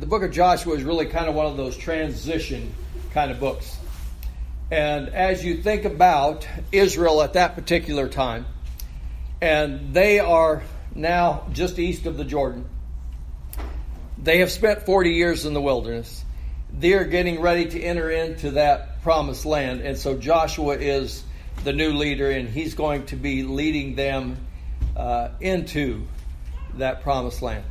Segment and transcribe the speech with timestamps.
[0.00, 2.74] the book of Joshua is really kind of one of those transition
[3.12, 3.76] kind of books.
[4.70, 8.46] And as you think about Israel at that particular time,
[9.42, 10.62] and they are
[10.94, 12.64] now just east of the Jordan,
[14.16, 16.24] they have spent 40 years in the wilderness.
[16.78, 19.82] They are getting ready to enter into that promised land.
[19.82, 21.22] And so Joshua is
[21.62, 24.38] the new leader, and he's going to be leading them
[24.96, 26.06] uh, into
[26.76, 27.64] that promised land.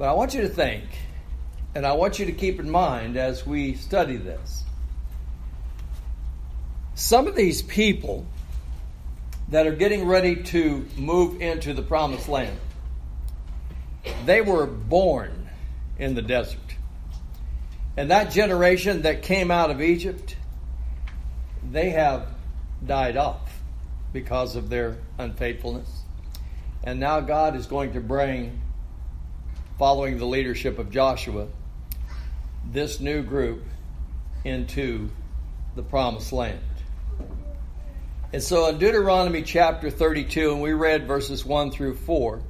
[0.00, 0.86] But I want you to think,
[1.74, 4.64] and I want you to keep in mind as we study this.
[6.94, 8.24] Some of these people
[9.50, 12.58] that are getting ready to move into the promised land,
[14.24, 15.50] they were born
[15.98, 16.76] in the desert.
[17.94, 20.34] And that generation that came out of Egypt,
[21.70, 22.26] they have
[22.86, 23.60] died off
[24.14, 25.90] because of their unfaithfulness.
[26.82, 28.62] And now God is going to bring,
[29.80, 31.46] following the leadership of Joshua,
[32.70, 33.64] this new group
[34.44, 35.08] into
[35.74, 36.60] the promised land.
[38.30, 42.42] And so in Deuteronomy chapter 32, and we read verses 1 through 4,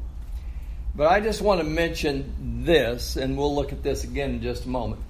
[0.96, 4.64] but I just want to mention this, and we'll look at this again in just
[4.64, 5.00] a moment.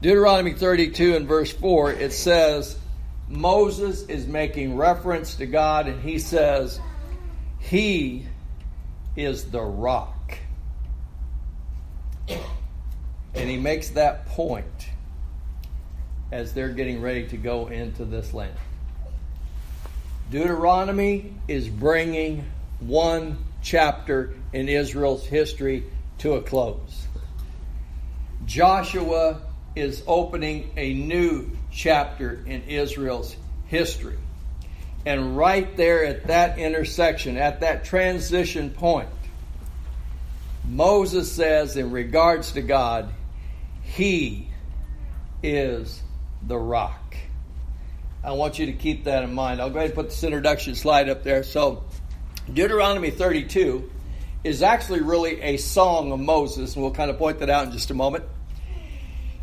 [0.00, 2.76] Deuteronomy 32 and verse 4, it says,
[3.28, 6.80] Moses is making reference to God, and he says,
[7.60, 8.26] He
[9.14, 10.21] is the rock.
[12.28, 14.66] And he makes that point
[16.30, 18.54] as they're getting ready to go into this land.
[20.30, 22.44] Deuteronomy is bringing
[22.80, 25.84] one chapter in Israel's history
[26.18, 27.06] to a close.
[28.46, 29.40] Joshua
[29.76, 34.16] is opening a new chapter in Israel's history.
[35.04, 39.08] And right there at that intersection, at that transition point,
[40.72, 43.12] Moses says, in regards to God,
[43.82, 44.48] He
[45.42, 46.02] is
[46.46, 47.14] the rock.
[48.24, 49.60] I want you to keep that in mind.
[49.60, 51.42] I'll go ahead and put this introduction slide up there.
[51.42, 51.84] So,
[52.50, 53.90] Deuteronomy 32
[54.44, 57.72] is actually really a song of Moses, and we'll kind of point that out in
[57.72, 58.24] just a moment.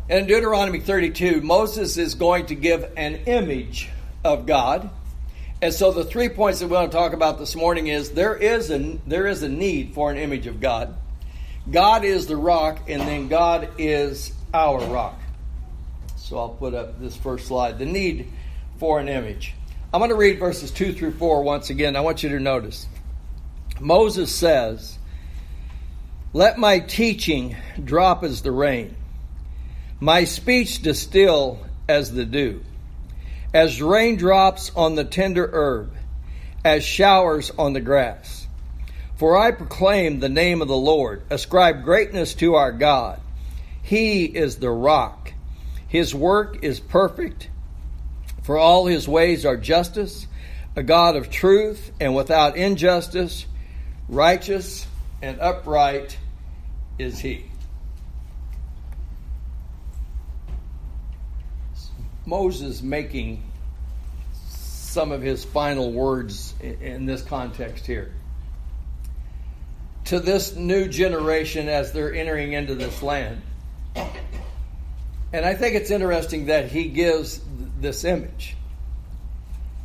[0.08, 3.88] And in Deuteronomy 32, Moses is going to give an image
[4.24, 4.90] of God.
[5.62, 8.34] And so the three points that we want to talk about this morning is there
[8.34, 10.96] is a there is a need for an image of God.
[11.70, 15.18] God is the rock, and then God is our rock.
[16.16, 17.78] So I'll put up this first slide.
[17.78, 18.30] The need
[18.78, 19.54] for an image.
[19.92, 21.96] I'm going to read verses 2 through 4 once again.
[21.96, 22.86] I want you to notice.
[23.80, 24.98] Moses says,
[26.32, 28.96] Let my teaching drop as the rain,
[30.00, 32.62] my speech distill as the dew,
[33.52, 35.92] as raindrops on the tender herb,
[36.64, 38.39] as showers on the grass.
[39.20, 43.20] For I proclaim the name of the Lord, ascribe greatness to our God.
[43.82, 45.34] He is the rock.
[45.86, 47.50] His work is perfect
[48.40, 50.26] for all his ways are justice,
[50.74, 53.44] a God of truth and without injustice,
[54.08, 54.86] righteous
[55.20, 56.16] and upright
[56.98, 57.44] is he.
[62.24, 63.42] Moses making
[64.46, 68.14] some of his final words in this context here.
[70.10, 73.42] To this new generation as they're entering into this land.
[75.32, 77.40] And I think it's interesting that he gives
[77.78, 78.56] this image.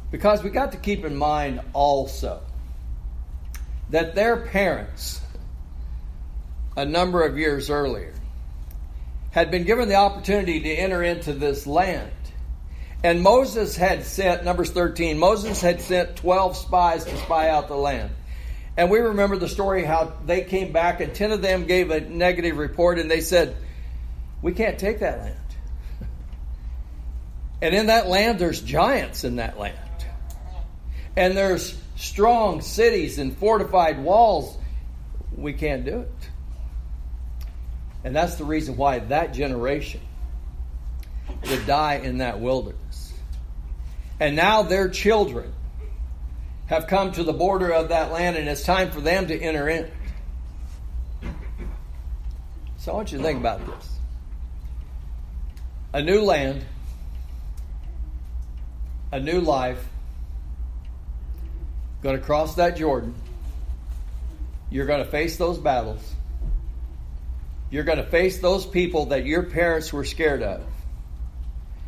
[0.09, 2.41] Because we got to keep in mind also
[3.91, 5.21] that their parents,
[6.75, 8.15] a number of years earlier,
[9.29, 12.11] had been given the opportunity to enter into this land.
[13.03, 17.75] And Moses had sent, Numbers 13, Moses had sent 12 spies to spy out the
[17.75, 18.09] land.
[18.77, 22.01] And we remember the story how they came back and 10 of them gave a
[22.01, 23.55] negative report and they said,
[24.41, 25.35] We can't take that land.
[27.61, 29.79] And in that land, there's giants in that land.
[31.15, 34.57] And there's strong cities and fortified walls.
[35.35, 36.29] We can't do it.
[38.03, 40.01] And that's the reason why that generation
[41.49, 43.13] would die in that wilderness.
[44.19, 45.54] And now their children
[46.67, 49.69] have come to the border of that land, and it's time for them to enter
[49.69, 49.91] in.
[52.77, 53.91] So I want you to think about this
[55.93, 56.65] a new land
[59.15, 59.81] a new life,
[62.03, 63.15] going to cross that Jordan.
[64.69, 66.13] You're going to face those battles.
[67.69, 70.63] You're going to face those people that your parents were scared of.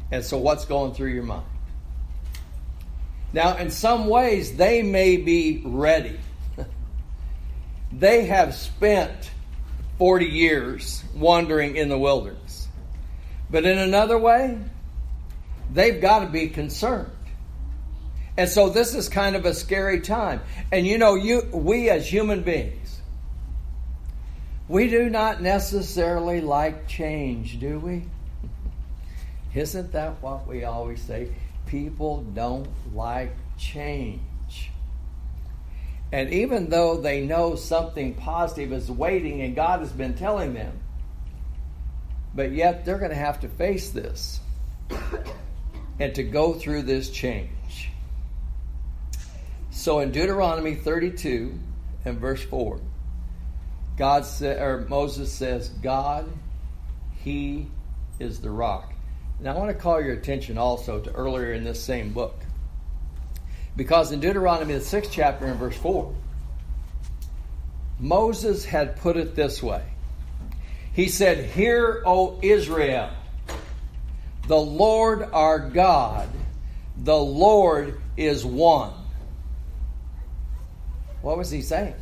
[0.10, 1.46] And so, what's going through your mind?
[3.34, 6.20] Now, in some ways, they may be ready.
[7.92, 9.32] they have spent
[9.98, 12.68] 40 years wandering in the wilderness.
[13.50, 14.58] But in another way,
[15.72, 17.12] they've got to be concerned.
[18.38, 20.42] And so this is kind of a scary time.
[20.72, 23.02] And you know, you we as human beings,
[24.68, 28.04] we do not necessarily like change, do we?
[29.56, 31.32] Isn't that what we always say?
[31.68, 34.72] People don't like change.
[36.12, 40.80] And even though they know something positive is waiting and God has been telling them,
[42.34, 44.40] but yet they're going to have to face this
[46.00, 47.92] and to go through this change.
[49.72, 51.58] So in Deuteronomy 32
[52.06, 52.80] and verse 4,
[53.98, 56.32] God said, or Moses says, God,
[57.24, 57.68] He
[58.20, 58.94] is the rock.
[59.40, 62.36] Now I want to call your attention also to earlier in this same book.
[63.76, 66.14] Because in Deuteronomy, the sixth chapter, in verse 4,
[68.00, 69.84] Moses had put it this way
[70.94, 73.12] He said, Hear, O Israel,
[74.48, 76.30] the Lord our God,
[76.98, 78.94] the Lord is one.
[81.22, 81.96] What was he saying?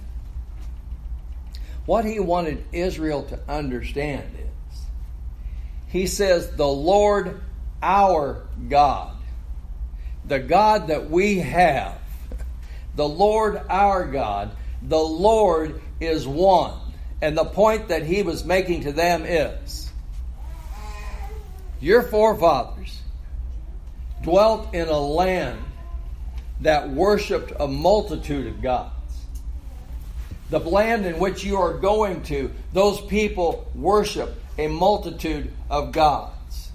[1.85, 4.45] What he wanted Israel to understand is
[5.95, 7.41] he says, The Lord
[7.81, 9.15] our God
[10.27, 11.99] the God that we have,
[12.95, 14.51] the Lord our God,
[14.81, 16.73] the Lord is one.
[17.21, 19.89] And the point that he was making to them is
[21.79, 22.99] your forefathers
[24.21, 25.59] dwelt in a land
[26.61, 28.91] that worshiped a multitude of gods.
[30.49, 36.71] The land in which you are going to, those people worship a multitude of gods.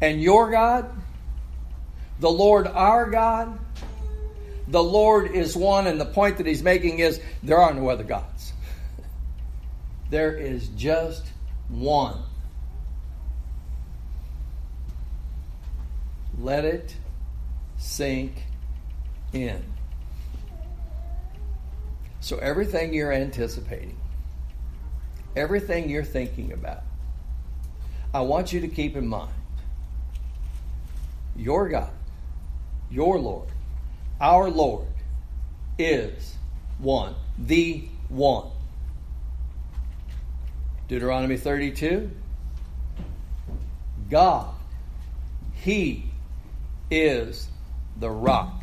[0.00, 0.90] And your God,
[2.20, 3.58] the Lord our God,
[4.68, 8.04] the Lord is one, and the point that he's making is there are no other
[8.04, 8.52] gods.
[10.10, 11.24] There is just
[11.68, 12.20] one.
[16.36, 16.96] Let it
[17.78, 18.32] sink
[19.32, 19.62] in.
[22.18, 23.99] So, everything you're anticipating,
[25.40, 26.82] everything you're thinking about,
[28.14, 29.32] I want you to keep in mind
[31.36, 31.90] your God
[32.90, 33.48] your Lord,
[34.20, 34.88] our Lord,
[35.78, 36.34] is
[36.78, 38.48] one, the one.
[40.88, 42.10] Deuteronomy 32
[44.10, 44.52] God,
[45.54, 46.04] He
[46.90, 47.48] is
[47.96, 48.60] the rock.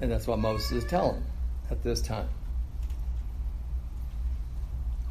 [0.00, 1.24] And that's what Moses is telling
[1.68, 2.28] at this time.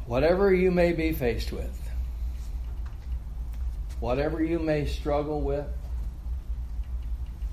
[0.06, 1.76] Whatever you may be faced with,
[4.00, 5.66] whatever you may struggle with,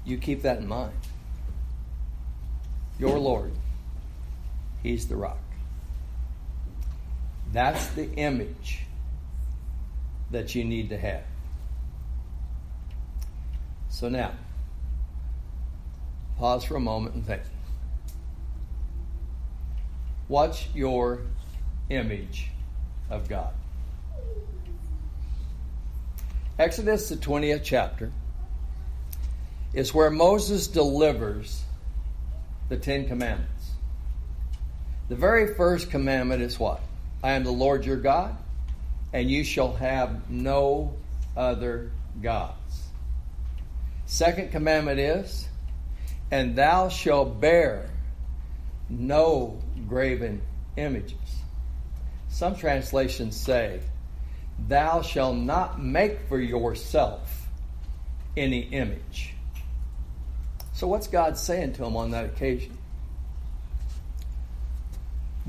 [0.05, 0.93] you keep that in mind.
[2.97, 3.51] Your Lord,
[4.81, 5.37] He's the rock.
[7.51, 8.81] That's the image
[10.31, 11.23] that you need to have.
[13.89, 14.31] So now,
[16.37, 17.41] pause for a moment and think.
[20.27, 21.21] What's your
[21.89, 22.49] image
[23.09, 23.53] of God?
[26.59, 28.11] Exodus, the 20th chapter
[29.73, 31.63] is where Moses delivers
[32.69, 33.71] the Ten Commandments.
[35.07, 36.81] The very first commandment is what?
[37.23, 38.35] I am the Lord your God,
[39.13, 40.93] and you shall have no
[41.35, 41.91] other
[42.21, 42.89] gods.
[44.05, 45.47] Second commandment is,
[46.31, 47.89] and thou shalt bear
[48.89, 50.41] no graven
[50.75, 51.17] images.
[52.37, 53.79] Some translations say,
[54.67, 57.47] thou shalt not make for yourself
[58.37, 59.33] any image.
[60.73, 62.77] So, what's God saying to him on that occasion?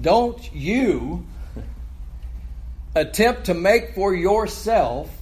[0.01, 1.27] Don't you
[2.95, 5.15] attempt to make for yourself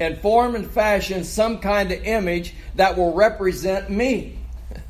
[0.00, 4.36] and form and fashion some kind of image that will represent me.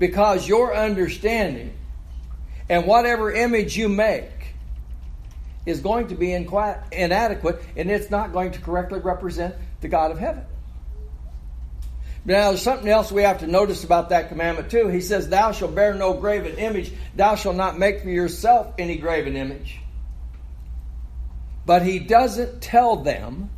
[0.00, 1.72] because your understanding
[2.68, 4.30] and whatever image you make
[5.66, 10.18] is going to be inadequate and it's not going to correctly represent the God of
[10.18, 10.44] heaven.
[12.26, 14.88] Now, there's something else we have to notice about that commandment too.
[14.88, 18.96] He says, Thou shalt bear no graven image, thou shalt not make for yourself any
[18.96, 19.78] graven image.
[21.66, 23.50] But he doesn't tell them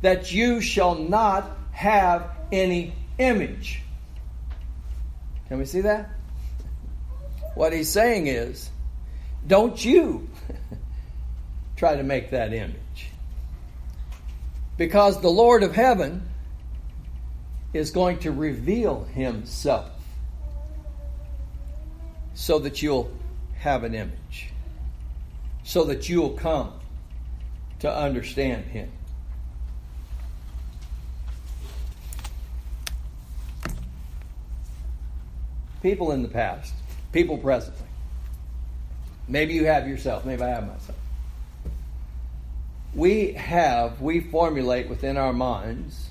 [0.00, 3.82] that you shall not have any image.
[5.48, 6.10] Can we see that?
[7.56, 8.70] What he's saying is,
[9.44, 10.30] don't you
[11.76, 13.10] try to make that image.
[14.76, 16.22] Because the Lord of heaven
[17.72, 19.90] is going to reveal himself
[22.34, 23.10] so that you'll
[23.58, 24.52] have an image
[25.66, 26.72] so that you'll come
[27.80, 28.88] to understand Him.
[35.82, 36.72] People in the past,
[37.16, 37.86] people presently.
[39.26, 40.98] Maybe you have yourself, maybe I have myself.
[42.94, 46.10] We have, we formulate within our minds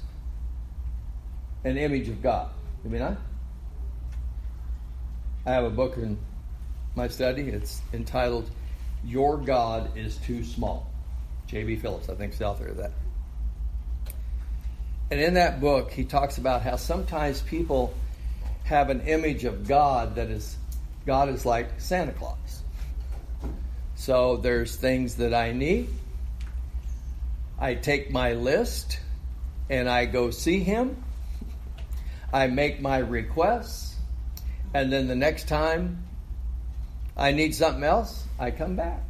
[1.63, 2.49] an image of God.
[2.81, 3.17] Do we not?
[5.45, 6.17] I have a book in
[6.95, 7.49] my study.
[7.49, 8.49] It's entitled
[9.03, 10.89] Your God is Too Small.
[11.45, 11.75] J.B.
[11.75, 12.91] Phillips, I think, is the author of that.
[15.11, 17.93] And in that book, he talks about how sometimes people
[18.63, 20.57] have an image of God that is,
[21.05, 22.63] God is like Santa Claus.
[23.95, 25.89] So there's things that I need.
[27.57, 28.99] I take my list
[29.69, 31.03] and I go see him.
[32.33, 33.95] I make my requests.
[34.73, 36.03] And then the next time
[37.15, 39.03] I need something else, I come back.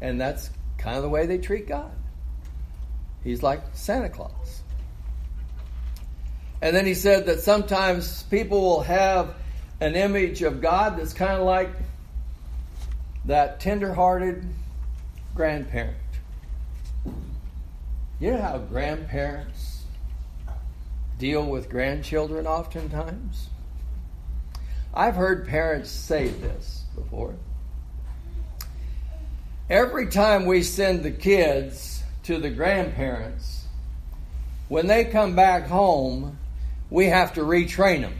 [0.00, 1.90] And that's kind of the way they treat God.
[3.24, 4.62] He's like Santa Claus.
[6.60, 9.34] And then he said that sometimes people will have
[9.80, 11.70] an image of God that's kind of like
[13.24, 14.44] that tender-hearted
[15.34, 15.96] grandparent.
[18.20, 19.84] You know how grandparents
[21.18, 23.48] deal with grandchildren oftentimes?
[24.92, 27.34] I've heard parents say this before.
[29.70, 33.66] Every time we send the kids to the grandparents,
[34.68, 36.38] when they come back home,
[36.90, 38.14] we have to retrain them.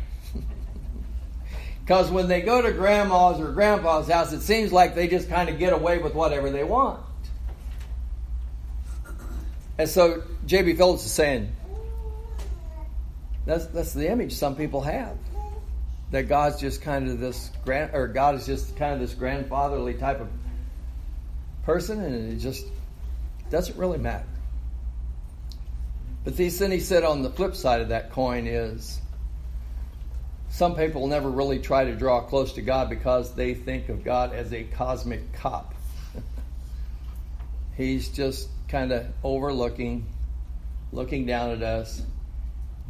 [1.89, 5.49] Because when they go to grandma's or grandpa's house, it seems like they just kind
[5.49, 7.01] of get away with whatever they want.
[9.79, 10.75] And so J.B.
[10.75, 11.51] Phillips is saying
[13.47, 15.17] that's that's the image some people have
[16.11, 19.95] that God's just kind of this grand or God is just kind of this grandfatherly
[19.95, 20.29] type of
[21.63, 22.67] person, and it just
[23.49, 24.29] doesn't really matter.
[26.23, 29.01] But then he said on the flip side of that coin is
[30.51, 34.33] some people never really try to draw close to God because they think of God
[34.33, 35.75] as a cosmic cop.
[37.77, 40.07] He's just kind of overlooking,
[40.93, 42.03] looking down at us,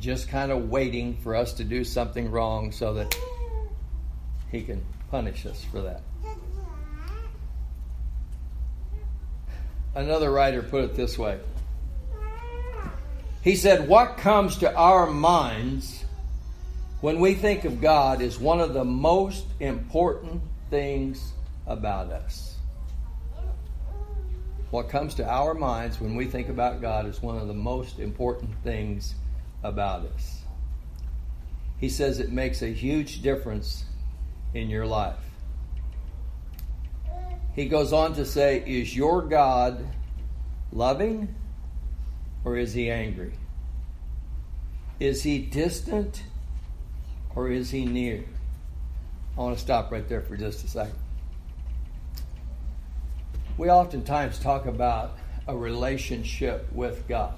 [0.00, 3.17] just kind of waiting for us to do something wrong so that
[4.50, 6.03] he can punish us for that.
[9.95, 11.41] Another writer put it this way
[13.43, 16.05] He said, What comes to our minds
[17.00, 21.33] when we think of God is one of the most important things
[21.67, 22.57] about us.
[24.71, 27.99] What comes to our minds when we think about God is one of the most
[27.99, 29.14] important things
[29.62, 30.43] about us.
[31.78, 33.85] He says it makes a huge difference
[34.52, 35.17] in your life.
[37.55, 39.85] He goes on to say, Is your God
[40.73, 41.35] loving
[42.45, 43.33] or is he angry?
[45.00, 46.23] Is he distant
[47.38, 48.25] or is he near?
[49.37, 50.99] I want to stop right there for just a second.
[53.57, 55.16] We oftentimes talk about
[55.47, 57.35] a relationship with God.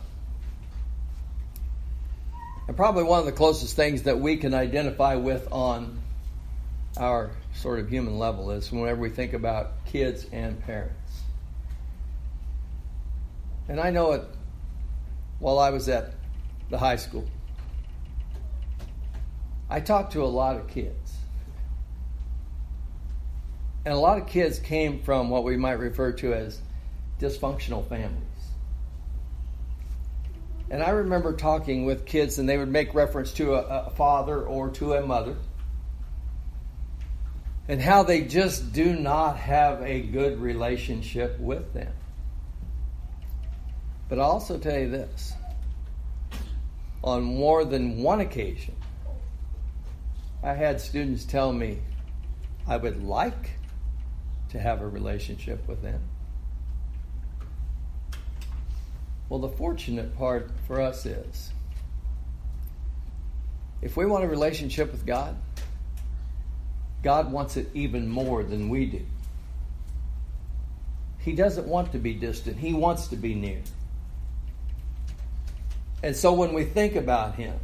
[2.67, 6.01] And probably one of the closest things that we can identify with on
[6.97, 10.95] our sort of human level is whenever we think about kids and parents.
[13.69, 14.25] And I know it
[15.41, 16.15] while I was at
[16.71, 17.27] the high school.
[19.71, 21.15] I talked to a lot of kids.
[23.85, 26.61] And a lot of kids came from what we might refer to as
[27.19, 28.17] dysfunctional families.
[30.69, 34.43] And I remember talking with kids, and they would make reference to a, a father
[34.43, 35.37] or to a mother
[37.71, 41.93] and how they just do not have a good relationship with them.
[44.09, 45.35] But I'll also tell you this
[47.05, 48.75] on more than one occasion,
[50.43, 51.79] I had students tell me
[52.67, 53.51] I would like
[54.51, 56.01] to have a relationship with them.
[59.29, 61.53] Well, the fortunate part for us is
[63.83, 65.37] if we want a relationship with God,
[67.03, 69.05] God wants it even more than we do.
[71.19, 73.61] He doesn't want to be distant, He wants to be near.
[76.03, 77.59] And so when we think about Him,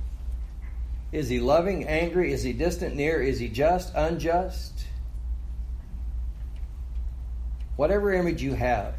[1.16, 2.30] is He loving, angry?
[2.30, 3.22] Is He distant, near?
[3.22, 4.84] Is He just, unjust?
[7.76, 8.94] Whatever image you have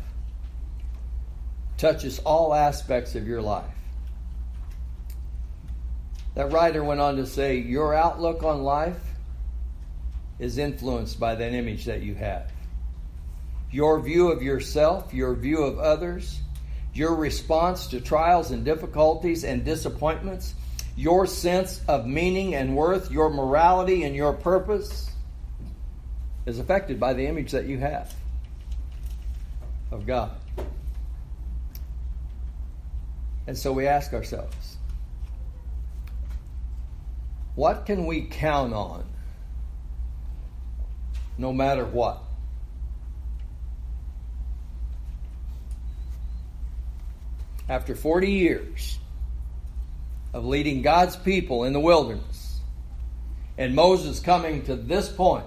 [1.77, 3.69] touches all aspects of your life.
[6.33, 8.99] That writer went on to say, Your outlook on life
[10.39, 12.51] is influenced by that image that you have.
[13.71, 16.39] Your view of yourself, your view of others,
[16.95, 20.55] your response to trials and difficulties and disappointments,
[20.97, 25.09] your sense of meaning and worth, your morality and your purpose
[26.47, 28.13] is affected by the image that you have
[29.91, 30.31] of God.
[33.45, 34.77] And so we ask ourselves,
[37.53, 39.05] what can we count on
[41.37, 42.23] no matter what?
[47.69, 48.97] After 40 years
[50.37, 52.59] of leading God's people in the wilderness,
[53.57, 55.45] and Moses coming to this point,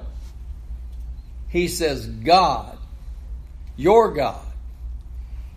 [1.48, 2.78] he says, God,
[3.76, 4.44] your God,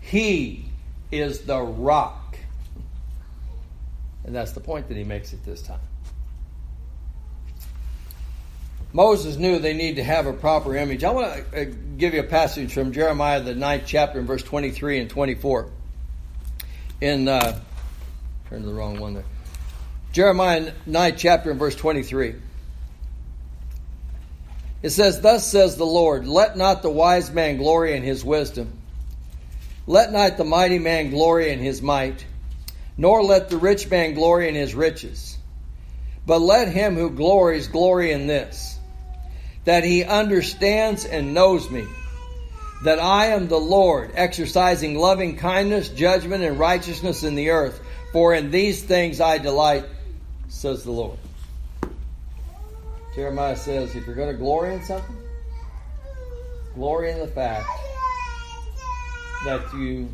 [0.01, 0.65] He
[1.11, 2.23] is the rock
[4.25, 5.79] and that's the point that he makes at this time.
[8.93, 11.03] Moses knew they need to have a proper image.
[11.03, 11.65] I want to uh,
[11.97, 15.69] give you a passage from Jeremiah, the ninth chapter, in verse 23 and 24.
[17.01, 17.59] In, uh,
[18.49, 19.25] turn to the wrong one there.
[20.11, 22.35] Jeremiah, 9, chapter, and verse 23.
[24.81, 28.73] It says, Thus says the Lord, let not the wise man glory in his wisdom,
[29.87, 32.25] let not the mighty man glory in his might
[32.97, 35.37] nor let the rich man glory in his riches.
[36.25, 38.77] But let him who glories glory in this,
[39.65, 41.85] that he understands and knows me,
[42.85, 47.81] that I am the Lord, exercising loving kindness, judgment, and righteousness in the earth.
[48.13, 49.85] For in these things I delight,
[50.47, 51.17] says the Lord.
[53.15, 55.17] Jeremiah says, if you're going to glory in something,
[56.75, 57.67] glory in the fact
[59.45, 60.09] that you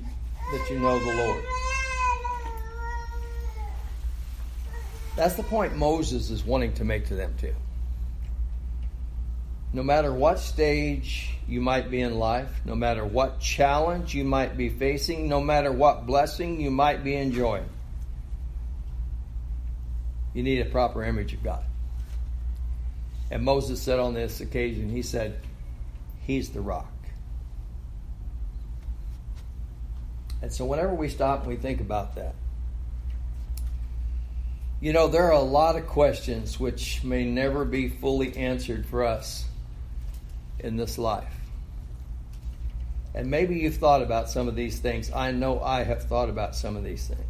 [0.51, 1.43] that you know the Lord.
[5.15, 7.53] That's the point Moses is wanting to make to them, too.
[9.73, 14.55] No matter what stage you might be in life, no matter what challenge you might
[14.57, 17.69] be facing, no matter what blessing you might be enjoying,
[20.33, 21.63] you need a proper image of God.
[23.31, 25.39] And Moses said on this occasion, he said,
[26.21, 26.91] He's the rock.
[30.41, 32.33] And so, whenever we stop and we think about that,
[34.79, 39.03] you know, there are a lot of questions which may never be fully answered for
[39.03, 39.45] us
[40.59, 41.33] in this life.
[43.13, 45.11] And maybe you've thought about some of these things.
[45.11, 47.28] I know I have thought about some of these things.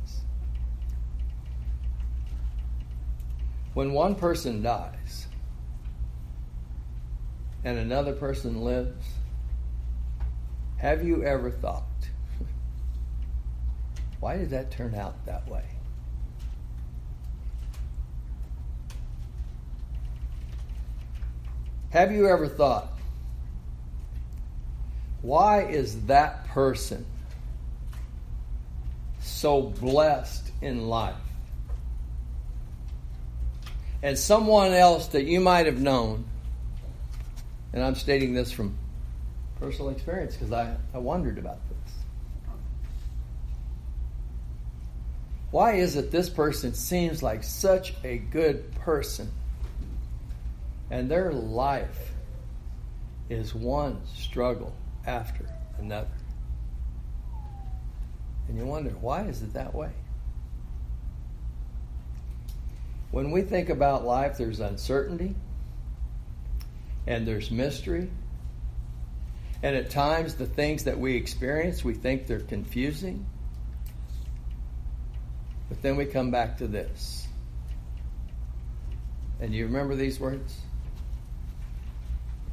[3.79, 5.27] When one person dies
[7.63, 9.05] and another person lives,
[10.75, 11.85] have you ever thought,
[14.19, 15.63] why did that turn out that way?
[21.91, 22.89] Have you ever thought,
[25.21, 27.05] why is that person
[29.21, 31.28] so blessed in life?
[34.01, 36.25] And someone else that you might have known,
[37.73, 38.77] and I'm stating this from
[39.59, 41.93] personal experience because I, I wondered about this.
[45.51, 49.31] Why is it this person seems like such a good person?
[50.91, 52.11] And their life
[53.29, 54.73] is one struggle
[55.05, 55.45] after
[55.79, 56.07] another.
[58.47, 59.91] And you wonder, why is it that way?
[63.11, 65.35] When we think about life, there's uncertainty
[67.07, 68.09] and there's mystery.
[69.61, 73.25] And at times, the things that we experience, we think they're confusing.
[75.67, 77.27] But then we come back to this.
[79.39, 80.55] And you remember these words?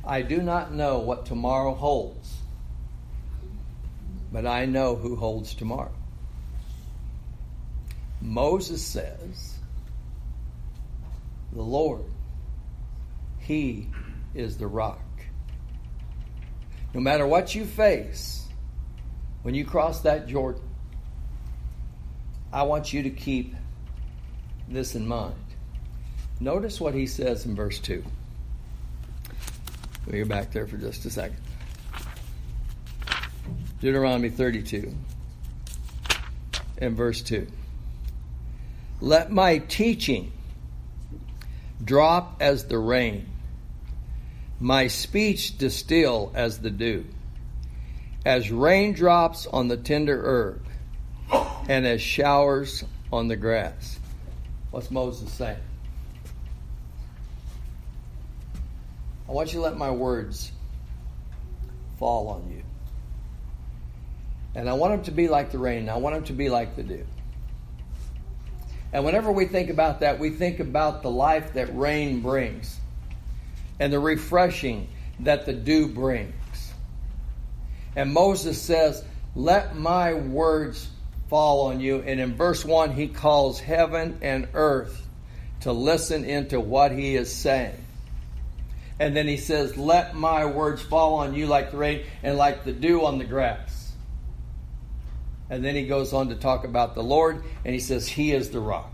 [0.04, 2.32] I do not know what tomorrow holds,
[4.32, 5.92] but I know who holds tomorrow.
[8.20, 9.55] Moses says,
[11.56, 12.04] The Lord,
[13.38, 13.88] He
[14.34, 15.00] is the rock.
[16.92, 18.46] No matter what you face
[19.40, 20.60] when you cross that Jordan,
[22.52, 23.54] I want you to keep
[24.68, 25.34] this in mind.
[26.40, 28.04] Notice what he says in verse 2.
[30.04, 31.40] We'll get back there for just a second.
[33.80, 34.94] Deuteronomy 32
[36.78, 37.46] and verse 2.
[39.00, 40.32] Let my teaching
[41.84, 43.28] drop as the rain,
[44.60, 47.04] my speech distill as the dew,
[48.24, 50.66] as raindrops on the tender herb,
[51.68, 53.98] and as showers on the grass.
[54.70, 55.58] What's Moses saying?
[59.28, 60.52] I want you to let my words
[61.98, 62.62] fall on you.
[64.54, 65.88] And I want them to be like the rain.
[65.88, 67.06] I want them to be like the dew.
[68.96, 72.80] And whenever we think about that, we think about the life that rain brings
[73.78, 74.88] and the refreshing
[75.20, 76.32] that the dew brings.
[77.94, 79.04] And Moses says,
[79.35, 80.88] Let my words
[81.28, 81.98] fall on you.
[82.06, 85.06] And in verse 1, he calls heaven and earth
[85.61, 87.76] to listen into what he is saying.
[88.98, 92.64] And then he says, Let my words fall on you like the rain and like
[92.64, 93.86] the dew on the grass.
[95.48, 98.50] And then he goes on to talk about the Lord, and he says, He is
[98.50, 98.92] the rock.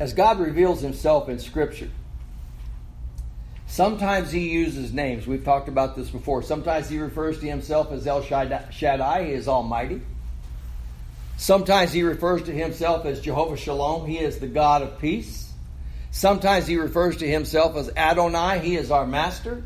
[0.00, 1.90] As God reveals himself in Scripture,
[3.66, 5.26] sometimes he uses names.
[5.26, 6.42] We've talked about this before.
[6.42, 10.00] Sometimes he refers to himself as El Shaddai, he is Almighty.
[11.36, 15.52] Sometimes he refers to himself as Jehovah Shalom, he is the God of peace.
[16.10, 19.64] Sometimes he refers to himself as Adonai, he is our master.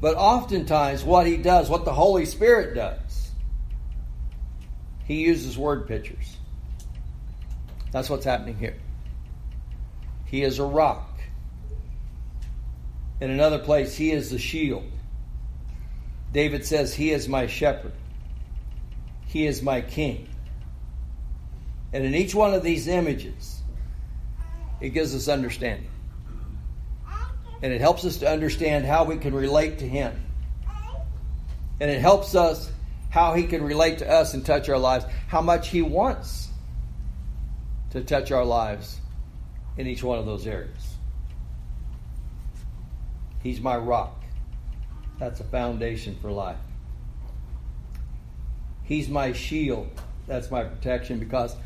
[0.00, 3.30] But oftentimes, what he does, what the Holy Spirit does,
[5.04, 6.36] he uses word pictures.
[7.90, 8.76] That's what's happening here.
[10.26, 11.18] He is a rock.
[13.20, 14.84] In another place, he is the shield.
[16.32, 17.94] David says, He is my shepherd.
[19.26, 20.28] He is my king.
[21.92, 23.62] And in each one of these images,
[24.80, 25.90] it gives us understanding.
[27.62, 30.24] And it helps us to understand how we can relate to Him.
[31.80, 32.70] And it helps us
[33.10, 36.48] how He can relate to us and touch our lives, how much He wants
[37.90, 39.00] to touch our lives
[39.76, 40.94] in each one of those areas.
[43.42, 44.22] He's my rock.
[45.18, 46.58] That's a foundation for life.
[48.84, 49.88] He's my shield.
[50.26, 51.56] That's my protection because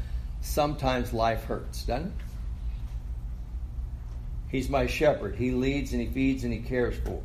[0.40, 2.12] sometimes life hurts, doesn't it?
[4.52, 5.36] He's my shepherd.
[5.36, 7.22] He leads and he feeds and he cares for.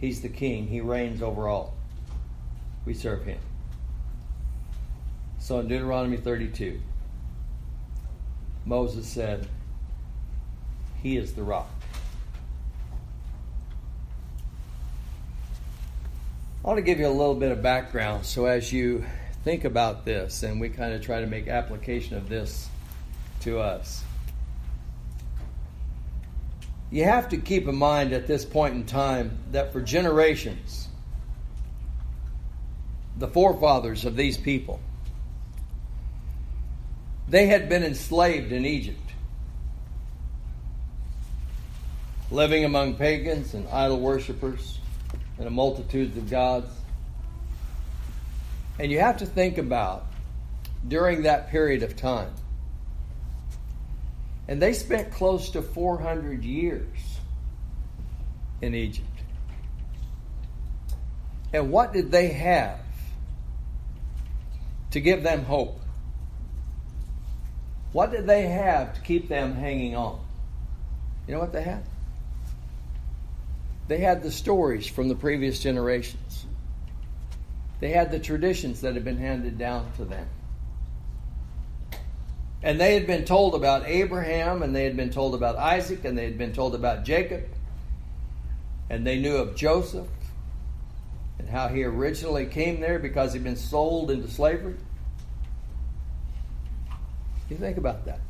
[0.00, 0.66] He's the king.
[0.66, 1.74] He reigns over all.
[2.84, 3.38] We serve him.
[5.38, 6.80] So in Deuteronomy 32,
[8.66, 9.46] Moses said,
[11.02, 11.70] He is the rock.
[16.64, 19.04] I want to give you a little bit of background so as you
[19.44, 22.68] think about this and we kind of try to make application of this
[23.40, 24.02] to us.
[26.90, 30.88] You have to keep in mind at this point in time that for generations,
[33.16, 34.80] the forefathers of these people,
[37.28, 38.98] they had been enslaved in Egypt,
[42.30, 44.78] living among pagans and idol worshippers
[45.36, 46.70] and a multitude of gods.
[48.78, 50.06] And you have to think about
[50.86, 52.32] during that period of time
[54.48, 56.88] and they spent close to 400 years
[58.62, 59.06] in Egypt.
[61.52, 62.80] And what did they have
[64.90, 65.80] to give them hope?
[67.92, 70.20] What did they have to keep them hanging on?
[71.26, 71.82] You know what they had?
[73.86, 76.46] They had the stories from the previous generations.
[77.80, 80.26] They had the traditions that had been handed down to them.
[82.62, 86.18] And they had been told about Abraham, and they had been told about Isaac, and
[86.18, 87.44] they had been told about Jacob,
[88.90, 90.08] and they knew of Joseph
[91.38, 94.74] and how he originally came there because he'd been sold into slavery.
[97.48, 98.20] You think about that.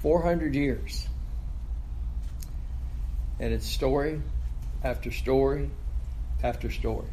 [0.00, 1.06] 400 years.
[3.38, 4.20] And it's story
[4.82, 5.70] after story
[6.42, 7.08] after story.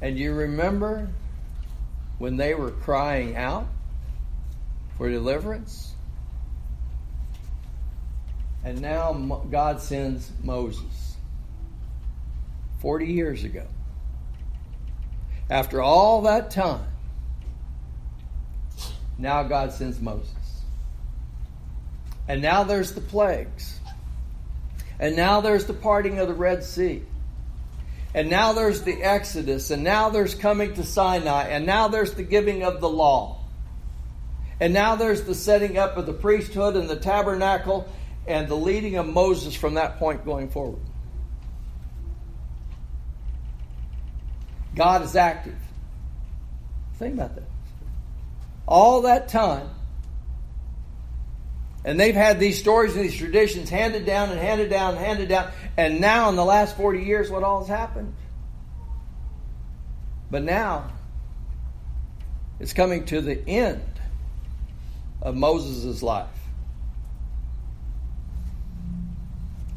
[0.00, 1.08] And you remember
[2.18, 3.66] when they were crying out
[4.96, 5.92] for deliverance.
[8.64, 9.12] And now
[9.50, 11.16] God sends Moses
[12.80, 13.66] 40 years ago.
[15.50, 16.86] After all that time,
[19.18, 20.32] now God sends Moses.
[22.26, 23.78] And now there's the plagues.
[24.98, 27.02] And now there's the parting of the Red Sea.
[28.14, 32.22] And now there's the Exodus, and now there's coming to Sinai, and now there's the
[32.22, 33.40] giving of the law.
[34.60, 37.88] And now there's the setting up of the priesthood and the tabernacle
[38.26, 40.80] and the leading of Moses from that point going forward.
[44.76, 45.58] God is active.
[46.98, 47.48] Think about that.
[48.66, 49.68] All that time,
[51.84, 55.28] and they've had these stories and these traditions handed down and handed down and handed
[55.28, 55.50] down.
[55.76, 58.14] And now, in the last 40 years, what all has happened?
[60.30, 60.90] But now,
[62.60, 63.82] It's coming to the end
[65.20, 66.28] of Moses' life.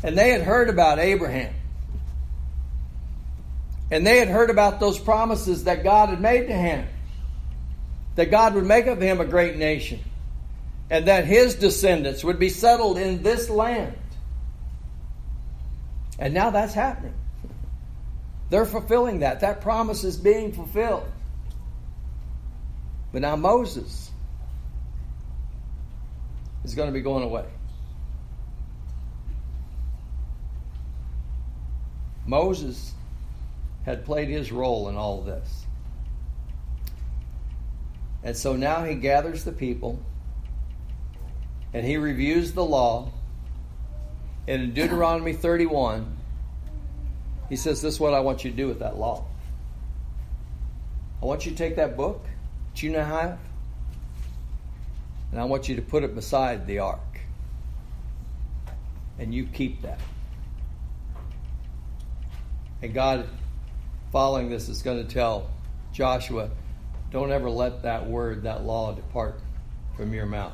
[0.04, 1.54] And they had heard about Abraham.
[3.89, 6.88] And they had heard about those promises that God had made to him.
[8.15, 10.00] That God would make of him a great nation.
[10.89, 13.97] And that his descendants would be settled in this land.
[16.17, 17.13] And now that's happening.
[18.50, 19.41] They're fulfilling that.
[19.41, 21.10] That promise is being fulfilled.
[23.12, 24.12] But now Moses
[26.63, 27.45] is going to be going away.
[32.26, 32.93] Moses
[33.86, 35.65] had played his role in all this.
[38.23, 40.00] And so now he gathers the people
[41.73, 43.12] and he reviews the law.
[44.47, 46.17] And in Deuteronomy 31,
[47.49, 49.25] he says, This is what I want you to do with that law.
[51.21, 52.23] I want you to take that book
[52.71, 53.39] that you now have,
[55.32, 56.99] and I want you to put it beside the ark.
[59.19, 59.99] And you keep that.
[62.84, 63.27] And God,
[64.12, 65.49] following this, is going to tell
[65.91, 66.51] Joshua,
[67.10, 69.39] don't ever let that word, that law depart
[69.95, 70.53] from your mouth.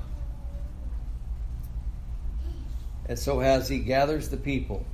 [3.08, 4.86] And so, as he gathers the people,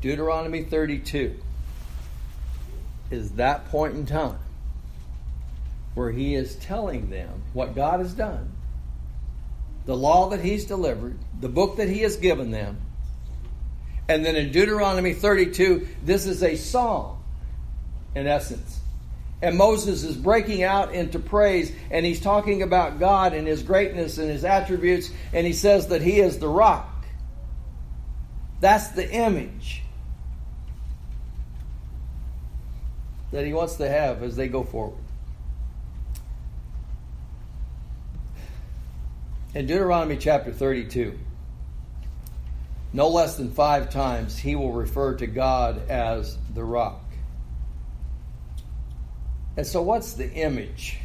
[0.00, 1.36] Deuteronomy 32
[3.10, 4.38] is that point in time
[5.94, 8.52] where he is telling them what God has done,
[9.84, 12.80] the law that he's delivered, the book that he has given them.
[14.08, 17.22] And then in Deuteronomy 32, this is a song,
[18.14, 18.80] in essence.
[19.42, 24.18] And Moses is breaking out into praise, and he's talking about God and his greatness
[24.18, 27.04] and his attributes, and he says that he is the rock.
[28.60, 29.82] That's the image
[33.32, 34.98] that he wants to have as they go forward.
[39.54, 41.18] In Deuteronomy chapter 32,
[42.92, 46.99] no less than five times he will refer to God as the rock.
[49.56, 50.98] And so, what's the image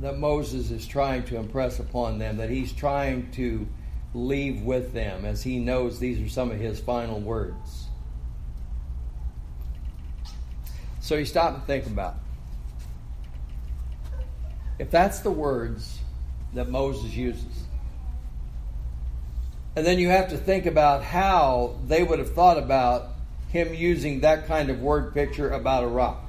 [0.00, 3.66] that Moses is trying to impress upon them, that he's trying to
[4.14, 7.86] leave with them as he knows these are some of his final words?
[11.00, 12.18] So you stop and think about it.
[14.78, 15.98] If that's the words
[16.54, 17.64] that Moses uses,
[19.74, 23.11] and then you have to think about how they would have thought about
[23.52, 26.24] him using that kind of word picture about a rock.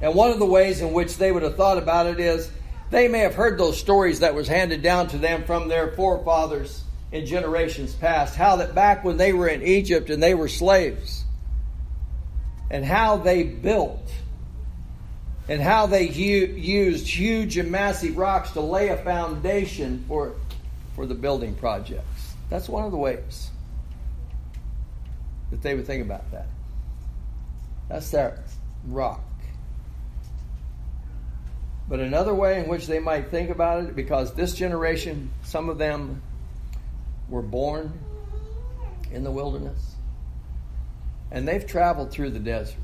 [0.00, 2.50] And one of the ways in which they would have thought about it is
[2.90, 6.84] they may have heard those stories that was handed down to them from their forefathers
[7.10, 11.24] in generations past, how that back when they were in Egypt and they were slaves,
[12.70, 14.08] and how they built
[15.48, 20.34] and how they u- used huge and massive rocks to lay a foundation for,
[20.94, 22.34] for the building projects.
[22.48, 23.50] That's one of the ways
[25.52, 26.48] that they would think about that.
[27.88, 28.42] That's their
[28.88, 29.22] rock.
[31.88, 35.78] But another way in which they might think about it, because this generation, some of
[35.78, 36.22] them
[37.28, 37.92] were born
[39.12, 39.94] in the wilderness
[41.30, 42.76] and they've traveled through the desert.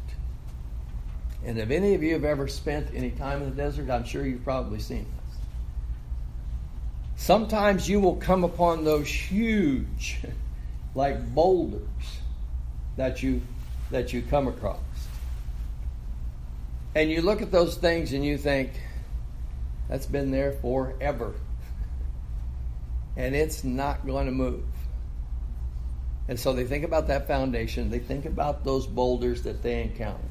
[1.45, 4.27] And if any of you have ever spent any time in the desert, I'm sure
[4.27, 5.39] you've probably seen this.
[7.17, 10.19] Sometimes you will come upon those huge,
[10.95, 11.83] like boulders,
[12.99, 13.41] that you
[13.91, 14.79] that you come across.
[16.95, 18.73] And you look at those things and you think,
[19.89, 21.35] that's been there forever.
[23.17, 24.65] and it's not going to move.
[26.29, 30.29] And so they think about that foundation, they think about those boulders that they encounter.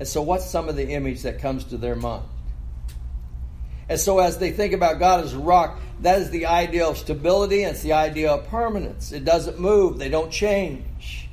[0.00, 2.24] And so, what's some of the image that comes to their mind?
[3.92, 6.96] And so, as they think about God as a rock, that is the idea of
[6.96, 9.12] stability and it's the idea of permanence.
[9.12, 11.28] It doesn't move, they don't change.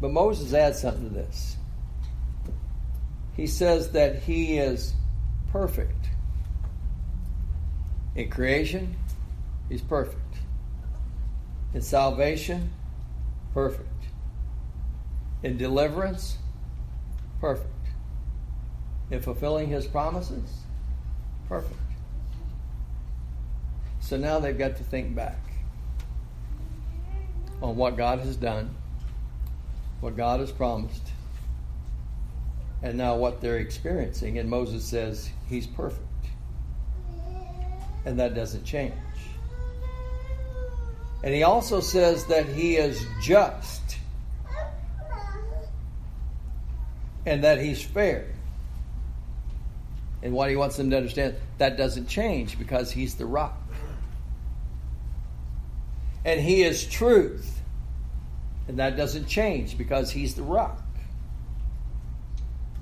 [0.00, 1.56] But Moses adds something to this.
[3.36, 4.92] He says that he is
[5.52, 6.08] perfect
[8.16, 8.96] in creation,
[9.68, 10.18] He's perfect.
[11.74, 12.72] In salvation,
[13.54, 14.02] perfect.
[15.44, 16.38] In deliverance,
[17.40, 17.75] perfect.
[19.10, 20.50] In fulfilling his promises,
[21.48, 21.78] perfect.
[24.00, 25.38] So now they've got to think back
[27.62, 28.74] on what God has done,
[30.00, 31.02] what God has promised,
[32.82, 34.38] and now what they're experiencing.
[34.38, 36.02] And Moses says he's perfect.
[38.04, 38.94] And that doesn't change.
[41.24, 43.98] And he also says that he is just
[47.24, 48.26] and that he's fair.
[50.26, 53.62] And what he wants them to understand, that doesn't change because he's the rock.
[56.24, 57.60] And he is truth.
[58.66, 60.82] And that doesn't change because he's the rock.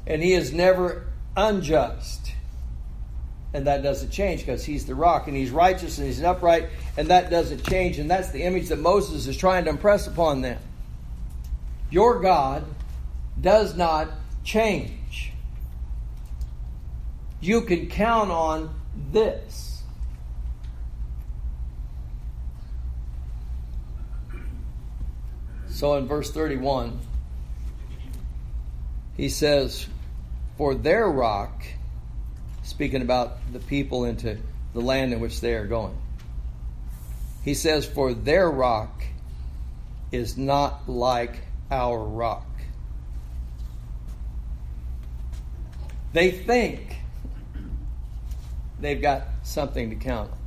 [0.06, 1.04] And he is never
[1.36, 2.32] unjust.
[3.52, 7.08] And that doesn't change because he's the rock and he's righteous and he's upright, and
[7.08, 7.98] that doesn't change.
[7.98, 10.62] And that's the image that Moses is trying to impress upon them.
[11.90, 12.64] Your God
[13.38, 14.08] does not
[14.44, 14.92] change.
[17.44, 18.74] You can count on
[19.12, 19.82] this.
[25.68, 26.98] So in verse 31,
[29.18, 29.86] he says,
[30.56, 31.66] For their rock,
[32.62, 34.38] speaking about the people into
[34.72, 35.98] the land in which they are going,
[37.44, 39.04] he says, For their rock
[40.10, 42.48] is not like our rock.
[46.14, 47.00] They think
[48.84, 50.38] they've got something to count on.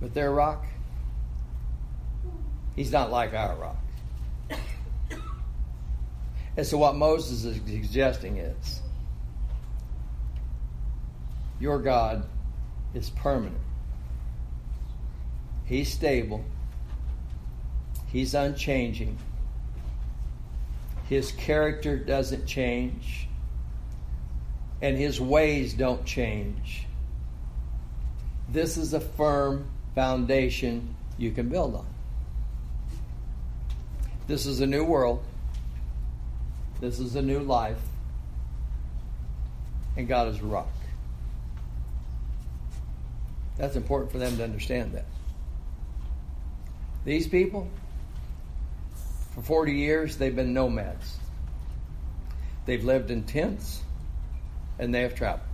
[0.00, 0.66] But their rock,
[2.76, 3.76] he's not like our rock.
[6.58, 8.82] And so, what Moses is suggesting is
[11.60, 12.26] your God
[12.94, 13.60] is permanent,
[15.64, 16.44] He's stable,
[18.06, 19.18] He's unchanging,
[21.08, 23.27] His character doesn't change,
[24.80, 26.84] and His ways don't change.
[28.50, 31.86] This is a firm foundation you can build on.
[34.26, 35.22] This is a new world.
[36.80, 37.80] This is a new life.
[39.96, 40.68] And God is rock.
[43.56, 45.06] That's important for them to understand that.
[47.04, 47.68] These people,
[49.34, 51.16] for 40 years, they've been nomads.
[52.66, 53.82] They've lived in tents
[54.78, 55.48] and they have traveled.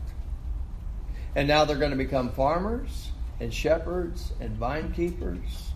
[1.37, 3.11] And now they're going to become farmers
[3.41, 5.73] and shepherds and vine keepers.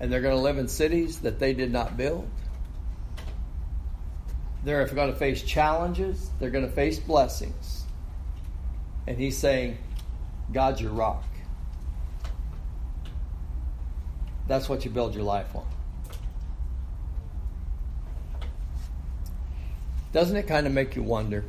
[0.00, 2.28] And they're going to live in cities that they did not build.
[4.64, 7.84] They're going to face challenges, they're going to face blessings.
[9.06, 9.78] And he's saying,
[10.52, 11.24] God's your rock.
[14.46, 15.66] That's what you build your life on.
[20.12, 21.44] Doesn't it kind of make you wonder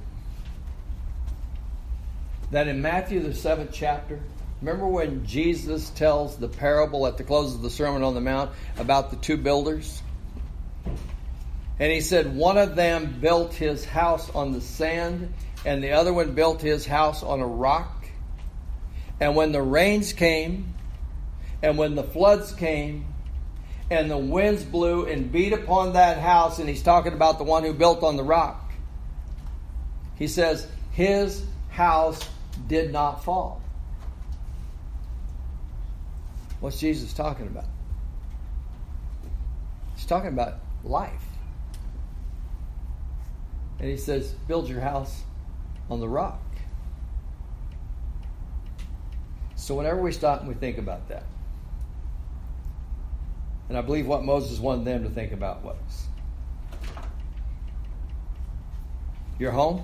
[2.52, 4.20] that in Matthew, the seventh chapter,
[4.62, 8.52] remember when Jesus tells the parable at the close of the Sermon on the Mount
[8.78, 10.02] about the two builders?
[10.86, 15.34] And he said, One of them built his house on the sand,
[15.66, 18.06] and the other one built his house on a rock.
[19.20, 20.74] And when the rains came,
[21.64, 23.06] and when the floods came,
[23.90, 27.64] and the winds blew and beat upon that house, and he's talking about the one
[27.64, 28.72] who built on the rock,
[30.18, 32.20] he says, His house
[32.68, 33.62] did not fall.
[36.60, 37.66] What's Jesus talking about?
[39.96, 41.24] He's talking about life.
[43.80, 45.24] And he says, Build your house
[45.90, 46.40] on the rock.
[49.56, 51.24] So whenever we stop and we think about that,
[53.70, 56.08] and I believe what Moses wanted them to think about was
[59.40, 59.84] your home,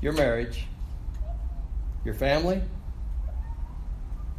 [0.00, 0.64] your marriage,
[2.04, 2.62] your family,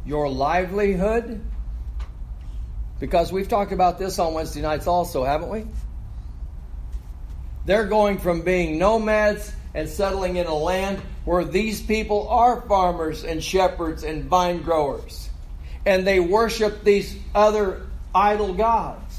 [0.04, 1.40] your livelihood.
[2.98, 5.66] Because we've talked about this on Wednesday nights also, haven't we?
[7.64, 13.24] They're going from being nomads and settling in a land where these people are farmers
[13.24, 15.28] and shepherds and vine growers.
[15.86, 19.18] And they worship these other idol gods.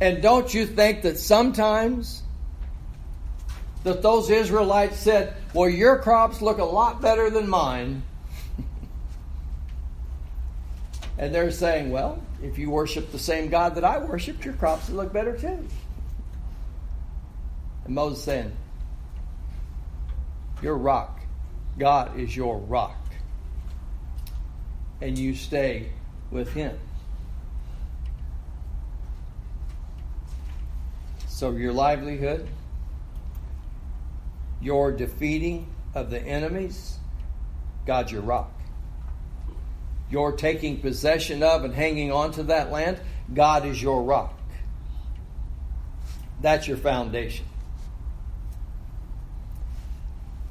[0.00, 2.22] And don't you think that sometimes
[3.86, 8.02] that those Israelites said, Well, your crops look a lot better than mine.
[11.18, 14.88] and they're saying, Well, if you worship the same God that I worshiped, your crops
[14.88, 15.64] will look better too.
[17.84, 18.56] And Moses saying,
[20.62, 21.20] Your rock,
[21.78, 22.96] God is your rock.
[25.00, 25.90] And you stay
[26.32, 26.76] with Him.
[31.28, 32.48] So your livelihood,
[34.60, 36.96] your defeating of the enemies,
[37.86, 38.52] God's your rock.
[40.10, 43.00] Your taking possession of and hanging on to that land,
[43.32, 44.38] God is your rock.
[46.40, 47.46] That's your foundation.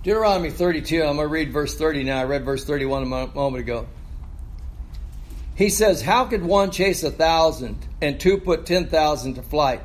[0.03, 2.19] Deuteronomy 32, I'm going to read verse 30 now.
[2.19, 3.87] I read verse 31 a moment ago.
[5.55, 9.81] He says, How could one chase a thousand and two put ten thousand to flight,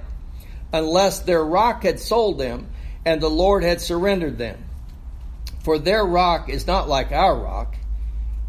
[0.73, 2.70] unless their rock had sold them
[3.05, 4.65] and the Lord had surrendered them?
[5.63, 7.77] For their rock is not like our rock,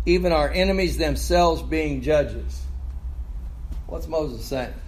[0.05, 2.61] even our enemies themselves being judges.
[3.87, 4.73] What's Moses saying?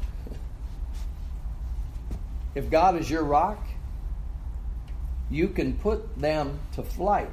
[2.55, 3.65] If God is your rock,
[5.31, 7.27] you can put them to flight.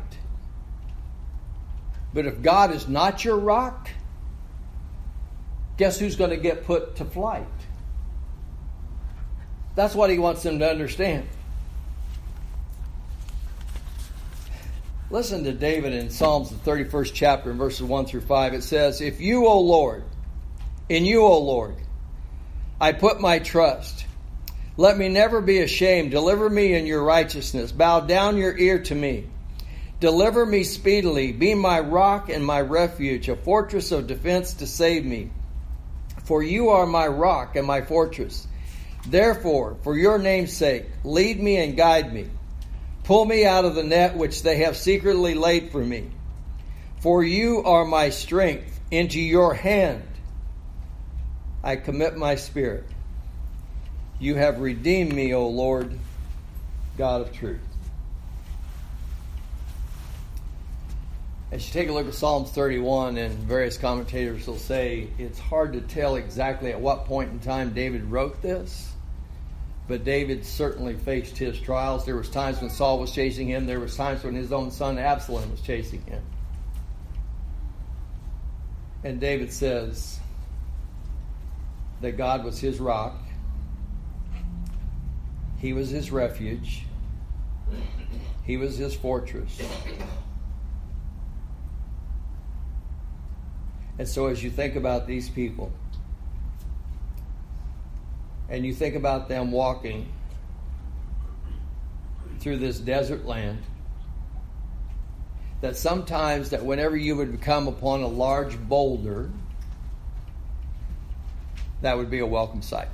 [2.14, 3.90] But if God is not your rock,
[5.76, 7.46] guess who's going to get put to flight?
[9.76, 11.28] That's what he wants them to understand.
[15.12, 18.54] Listen to David in Psalms, the 31st chapter, in verses 1 through 5.
[18.54, 20.04] It says, If you, O Lord,
[20.88, 21.74] in you, O Lord,
[22.80, 24.06] I put my trust.
[24.76, 26.12] Let me never be ashamed.
[26.12, 27.72] Deliver me in your righteousness.
[27.72, 29.26] Bow down your ear to me.
[29.98, 31.32] Deliver me speedily.
[31.32, 35.32] Be my rock and my refuge, a fortress of defense to save me.
[36.22, 38.46] For you are my rock and my fortress.
[39.08, 42.28] Therefore, for your name's sake, lead me and guide me.
[43.10, 46.08] Pull me out of the net which they have secretly laid for me.
[47.00, 48.78] For you are my strength.
[48.92, 50.04] Into your hand
[51.64, 52.84] I commit my spirit.
[54.20, 55.98] You have redeemed me, O Lord,
[56.96, 57.58] God of truth.
[61.50, 65.72] As you take a look at Psalms 31, and various commentators will say it's hard
[65.72, 68.89] to tell exactly at what point in time David wrote this
[69.90, 72.06] but David certainly faced his trials.
[72.06, 73.66] There was times when Saul was chasing him.
[73.66, 76.22] There was times when his own son Absalom was chasing him.
[79.02, 80.20] And David says
[82.02, 83.20] that God was his rock.
[85.58, 86.84] He was his refuge.
[88.44, 89.60] He was his fortress.
[93.98, 95.72] And so as you think about these people,
[98.50, 100.12] and you think about them walking
[102.40, 103.62] through this desert land,
[105.60, 109.30] that sometimes that whenever you would come upon a large boulder,
[111.82, 112.88] that would be a welcome sight.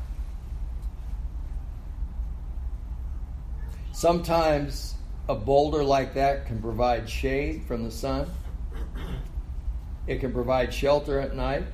[3.93, 4.95] Sometimes
[5.29, 8.29] a boulder like that can provide shade from the sun.
[10.07, 11.65] It can provide shelter at night.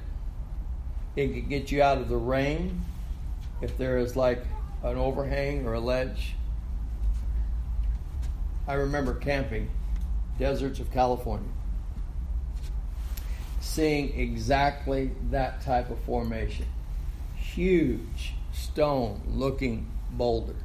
[1.16, 2.80] It can get you out of the rain
[3.62, 4.44] if there is like
[4.82, 6.34] an overhang or a ledge.
[8.66, 9.70] I remember camping,
[10.38, 11.48] deserts of California,
[13.60, 16.66] seeing exactly that type of formation.
[17.36, 20.56] Huge stone looking boulder.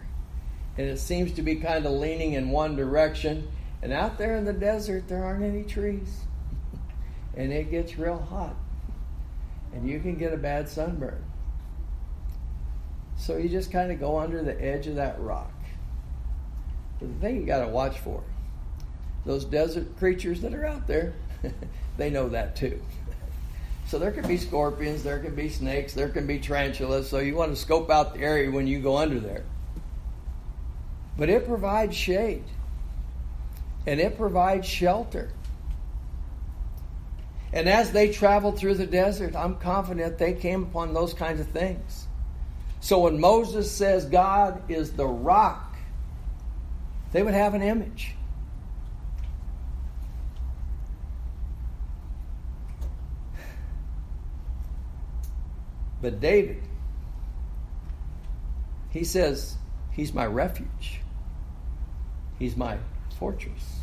[0.77, 3.47] And it seems to be kind of leaning in one direction.
[3.81, 6.21] And out there in the desert, there aren't any trees.
[7.35, 8.55] and it gets real hot.
[9.73, 11.23] And you can get a bad sunburn.
[13.17, 15.51] So you just kind of go under the edge of that rock.
[16.99, 18.23] But the thing you got to watch for,
[19.25, 21.13] those desert creatures that are out there,
[21.97, 22.81] they know that too.
[23.85, 27.09] So there can be scorpions, there can be snakes, there can be tarantulas.
[27.09, 29.45] So you want to scope out the area when you go under there.
[31.17, 32.43] But it provides shade
[33.85, 35.31] and it provides shelter.
[37.53, 41.47] And as they traveled through the desert, I'm confident they came upon those kinds of
[41.47, 42.06] things.
[42.87, 45.75] So when Moses says God is the rock,
[47.11, 48.15] they would have an image.
[56.01, 56.63] But David,
[58.91, 59.57] he says,
[59.91, 61.01] He's my refuge.
[62.39, 62.77] He's my
[63.19, 63.81] fortress.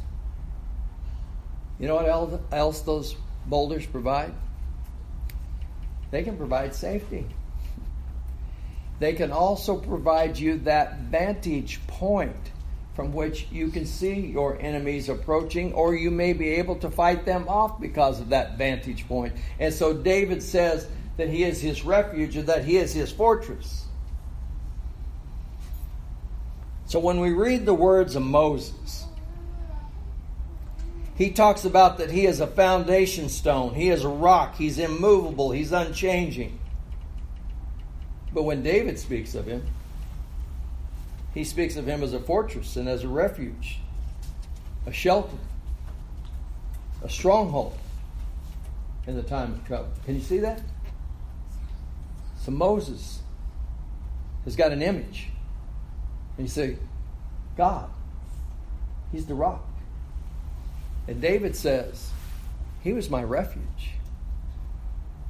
[1.79, 4.33] You know what else those boulders provide?
[6.11, 7.27] They can provide safety.
[9.01, 12.53] They can also provide you that vantage point
[12.95, 17.25] from which you can see your enemies approaching, or you may be able to fight
[17.25, 19.35] them off because of that vantage point.
[19.59, 20.87] And so David says
[21.17, 23.85] that he is his refuge and that he is his fortress.
[26.87, 29.05] So when we read the words of Moses,
[31.17, 35.51] he talks about that he is a foundation stone, he is a rock, he's immovable,
[35.51, 36.61] he's unchanging.
[38.35, 39.65] But when David speaks of him,
[41.33, 43.79] he speaks of him as a fortress and as a refuge,
[44.87, 45.37] a shelter,
[47.03, 47.79] a stronghold
[49.07, 49.89] in the time of trouble.
[50.05, 50.61] Can you see that?
[52.41, 53.21] So Moses
[54.45, 55.29] has got an image.
[56.37, 56.77] And you say,
[57.57, 57.89] God,
[59.13, 59.65] He's the rock.
[61.07, 62.11] And David says,
[62.83, 63.93] He was my refuge.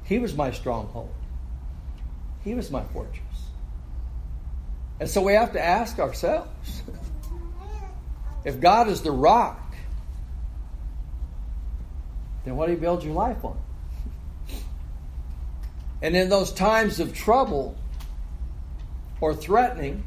[0.04, 1.14] He was my stronghold.
[2.44, 3.20] He was my fortress.
[5.00, 6.82] And so we have to ask ourselves
[8.44, 9.60] if God is the rock,
[12.44, 13.56] then what do you build your life on?
[16.02, 17.76] And in those times of trouble
[19.20, 20.04] or threatening,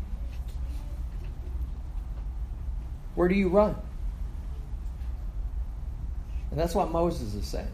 [3.16, 3.76] where do you run?
[6.52, 7.68] And that's what Moses is saying.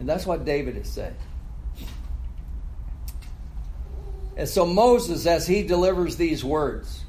[0.00, 1.14] And that's what David is saying.
[4.36, 7.04] And so Moses, as he delivers these words,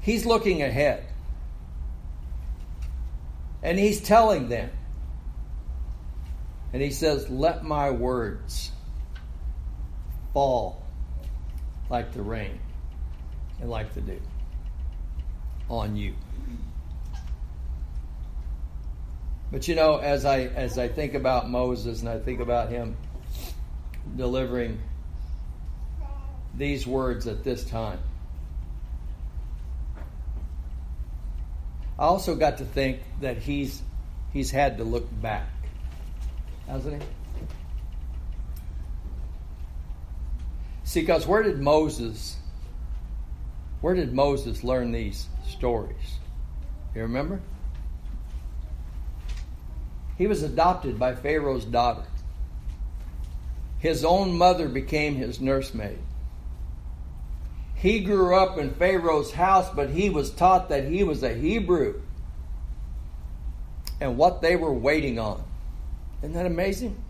[0.00, 1.04] he's looking ahead.
[3.62, 4.70] And he's telling them.
[6.72, 8.72] And he says, Let my words
[10.32, 10.82] fall
[11.90, 12.58] like the rain
[13.60, 14.20] and like the dew
[15.68, 16.14] on you.
[19.50, 22.96] But you know, as I as I think about Moses and I think about him
[24.16, 24.80] delivering
[26.54, 27.98] these words at this time,
[31.98, 33.82] I also got to think that he's
[34.32, 35.48] he's had to look back,
[36.66, 37.08] hasn't he?
[40.84, 42.36] See, because where did Moses
[43.82, 46.18] where did Moses learn these stories?
[46.94, 47.40] You remember?
[50.16, 52.04] He was adopted by Pharaoh's daughter.
[53.82, 55.98] His own mother became his nursemaid.
[57.74, 62.00] He grew up in Pharaoh's house, but he was taught that he was a Hebrew
[64.00, 65.42] and what they were waiting on.
[66.20, 67.02] Isn't that amazing?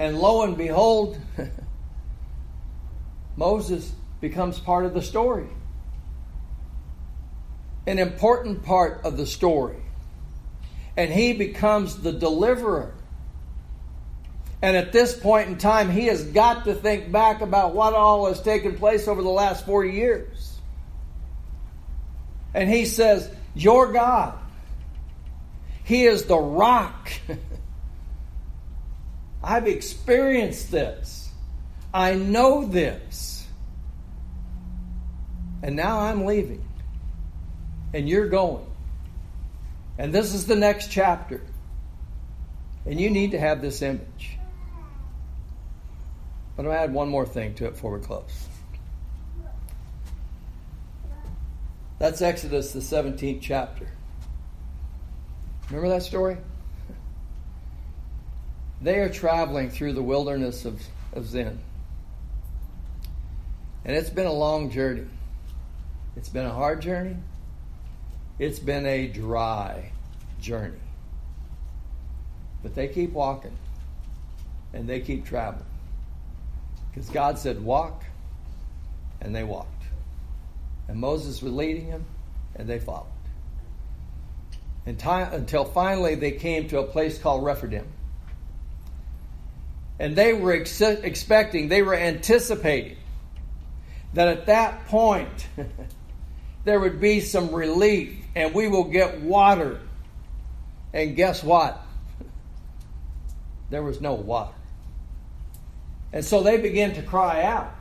[0.00, 1.16] And lo and behold,
[3.36, 5.46] Moses becomes part of the story.
[7.86, 9.76] An important part of the story.
[10.96, 12.94] And he becomes the deliverer.
[14.64, 18.28] And at this point in time, he has got to think back about what all
[18.28, 20.58] has taken place over the last 40 years.
[22.54, 24.38] And he says, Your God.
[25.82, 27.12] He is the rock.
[29.44, 31.28] I've experienced this.
[31.92, 33.46] I know this.
[35.62, 36.66] And now I'm leaving.
[37.92, 38.64] And you're going.
[39.98, 41.42] And this is the next chapter.
[42.86, 44.33] And you need to have this image.
[46.56, 48.48] But I'm going to add one more thing to it before we close.
[51.98, 53.88] That's Exodus, the 17th chapter.
[55.70, 56.36] Remember that story?
[58.82, 60.82] They are traveling through the wilderness of,
[61.14, 61.58] of Zin.
[63.86, 65.06] And it's been a long journey.
[66.16, 67.16] It's been a hard journey.
[68.38, 69.92] It's been a dry
[70.40, 70.80] journey.
[72.62, 73.56] But they keep walking
[74.74, 75.64] and they keep traveling.
[76.94, 78.04] Because God said, walk,
[79.20, 79.82] and they walked.
[80.86, 82.04] And Moses was leading them,
[82.54, 83.08] and they followed.
[84.86, 87.86] Until finally they came to a place called Rephidim.
[89.98, 92.96] And they were ex- expecting, they were anticipating
[94.12, 95.48] that at that point
[96.64, 99.80] there would be some relief and we will get water.
[100.92, 101.80] And guess what?
[103.70, 104.52] There was no water.
[106.14, 107.74] And so they began to cry out.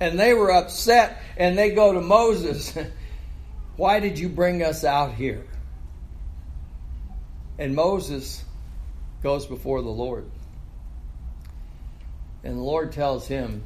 [0.00, 2.76] And they were upset and they go to Moses,
[3.76, 5.46] Why did you bring us out here?
[7.58, 8.42] And Moses
[9.22, 10.24] goes before the Lord.
[12.42, 13.62] And the Lord tells him,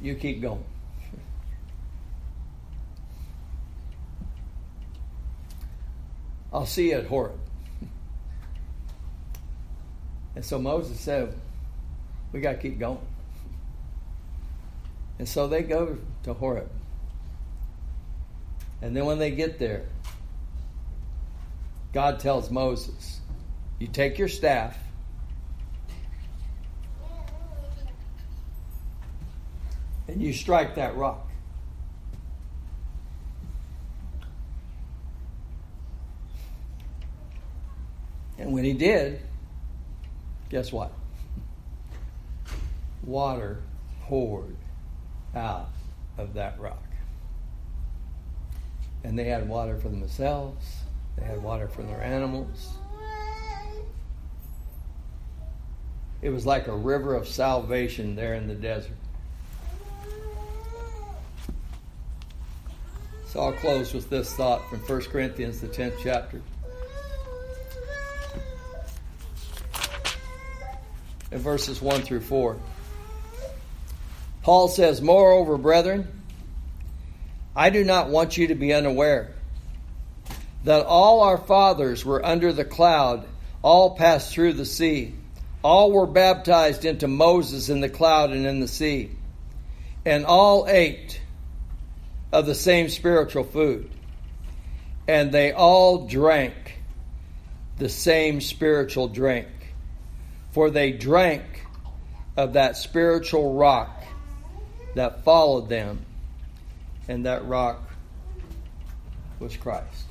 [0.00, 0.64] You keep going.
[6.52, 7.41] I'll see you at Horeb.
[10.34, 11.34] And so Moses said,
[12.32, 12.98] We got to keep going.
[15.18, 16.70] And so they go to Horeb.
[18.80, 19.84] And then when they get there,
[21.92, 23.20] God tells Moses,
[23.78, 24.78] You take your staff.
[30.08, 31.28] And you strike that rock.
[38.38, 39.20] And when he did,
[40.52, 40.92] guess what?
[43.02, 43.62] Water
[44.02, 44.54] poured
[45.34, 45.70] out
[46.18, 46.84] of that rock.
[49.02, 50.64] And they had water for themselves,
[51.16, 52.74] they had water for their animals.
[56.20, 58.92] It was like a river of salvation there in the desert.
[63.24, 66.42] So I'll close with this thought from 1 Corinthians, the 10th chapter.
[71.42, 72.56] Verses 1 through 4.
[74.42, 76.08] Paul says, Moreover, brethren,
[77.54, 79.34] I do not want you to be unaware
[80.64, 83.26] that all our fathers were under the cloud,
[83.62, 85.14] all passed through the sea,
[85.62, 89.10] all were baptized into Moses in the cloud and in the sea,
[90.04, 91.20] and all ate
[92.32, 93.90] of the same spiritual food,
[95.08, 96.54] and they all drank
[97.78, 99.48] the same spiritual drink,
[100.52, 101.66] for they drank
[102.36, 104.04] of that spiritual rock
[104.94, 106.04] that followed them,
[107.08, 107.82] and that rock
[109.38, 110.06] was Christ.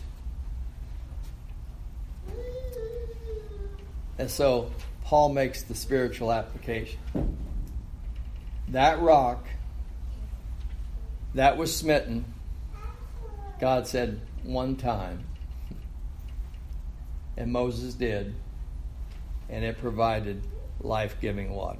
[4.18, 4.72] And so
[5.04, 7.00] Paul makes the spiritual application.
[8.70, 9.46] That rock
[11.34, 12.26] that was smitten,
[13.60, 15.24] God said one time,
[17.38, 18.36] and Moses did,
[19.52, 20.42] and it provided
[20.80, 21.78] life giving water.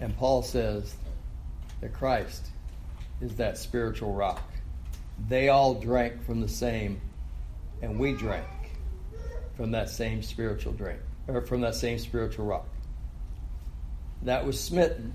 [0.00, 0.94] And Paul says
[1.80, 2.46] that Christ
[3.20, 4.42] is that spiritual rock.
[5.28, 7.00] They all drank from the same,
[7.80, 8.46] and we drank
[9.56, 12.66] from that same spiritual drink, or from that same spiritual rock.
[14.22, 15.14] That was smitten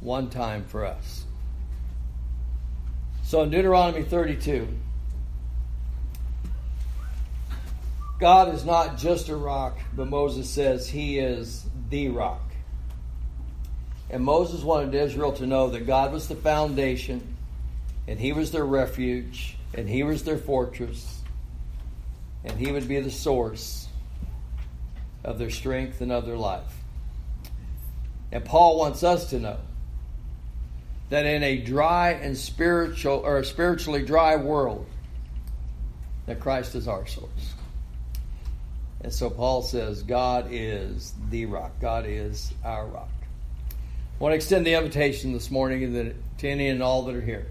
[0.00, 1.24] one time for us.
[3.24, 4.68] So in Deuteronomy 32,
[8.18, 12.42] God is not just a rock, but Moses says he is the rock.
[14.10, 17.36] And Moses wanted Israel to know that God was the foundation,
[18.06, 21.20] and he was their refuge, and he was their fortress,
[22.44, 23.88] and he would be the source
[25.24, 26.74] of their strength and of their life.
[28.30, 29.58] And Paul wants us to know
[31.10, 34.86] that in a dry and spiritual or a spiritually dry world
[36.26, 37.54] that Christ is our source.
[39.02, 41.72] And so Paul says God is the rock.
[41.80, 43.08] God is our rock.
[43.70, 47.46] I want to extend the invitation this morning to any and all that are here.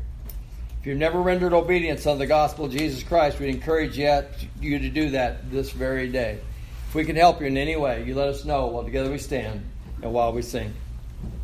[0.79, 4.89] If you've never rendered obedience on the gospel of Jesus Christ, we encourage you to
[4.89, 6.39] do that this very day.
[6.87, 9.17] If we can help you in any way, you let us know while together we
[9.17, 9.61] stand
[10.01, 10.73] and while we sing.